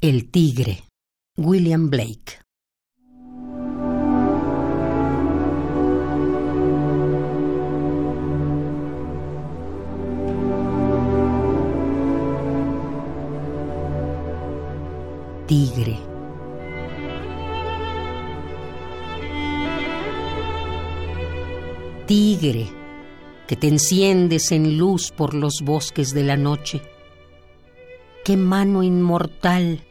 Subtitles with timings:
[0.00, 0.84] El tigre,
[1.36, 2.38] William Blake.
[15.48, 15.98] Tigre.
[22.06, 22.68] Tigre,
[23.48, 26.82] que te enciendes en luz por los bosques de la noche.
[28.24, 29.87] Qué mano inmortal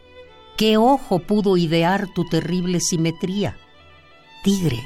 [0.58, 3.60] ¿Qué ojo pudo idear tu terrible simetría?
[4.44, 4.84] Tigre.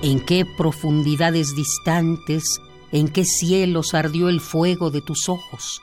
[0.00, 2.62] ¿En qué profundidades distantes,
[2.92, 5.82] en qué cielos ardió el fuego de tus ojos?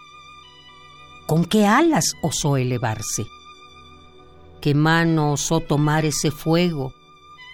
[1.28, 3.28] ¿Con qué alas osó elevarse?
[4.62, 6.92] ¿Qué mano osó tomar ese fuego,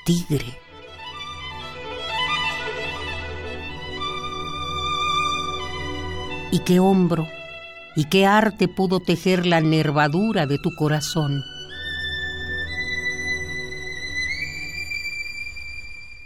[0.06, 0.65] tigre?
[6.56, 7.28] Y qué hombro
[7.98, 11.44] y qué arte pudo tejer la nervadura de tu corazón.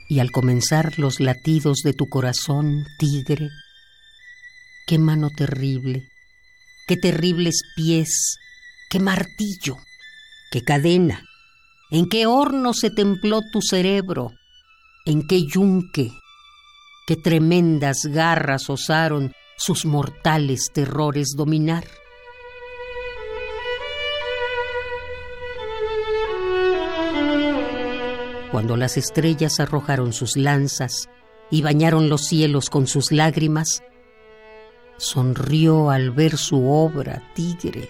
[0.07, 3.49] Y al comenzar los latidos de tu corazón, tigre,
[4.85, 6.07] qué mano terrible,
[6.87, 8.37] qué terribles pies,
[8.91, 9.77] qué martillo,
[10.51, 11.23] qué cadena,
[11.89, 14.33] en qué horno se templó tu cerebro,
[15.07, 16.11] en qué yunque,
[17.07, 21.83] qué tremendas garras osaron sus mortales terrores dominar.
[28.53, 31.09] Cuando las estrellas arrojaron sus lanzas
[31.51, 33.83] y bañaron los cielos con sus lágrimas,
[34.97, 37.89] sonrió al ver su obra, tigre.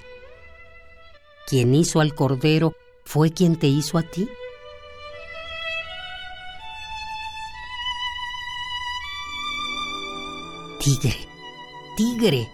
[1.45, 2.73] Quien hizo al cordero
[3.05, 4.27] fue quien te hizo a ti.
[10.79, 11.28] Tigre
[11.99, 12.47] tigre,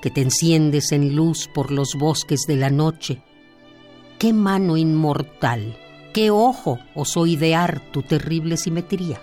[0.00, 3.20] que te enciendes en luz por los bosques de la noche.
[4.20, 5.76] Qué mano inmortal,
[6.14, 9.20] qué ojo osó idear tu terrible simetría.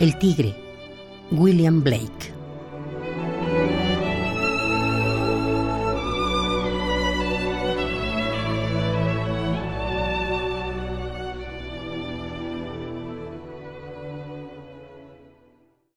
[0.00, 0.52] El tigre,
[1.30, 2.35] William Blake.